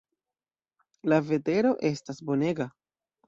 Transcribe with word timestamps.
La 1.11 1.19
vetero 1.27 1.75
estas 1.91 2.23
bonega. 2.31 2.67